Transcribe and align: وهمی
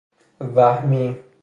وهمی 0.55 1.17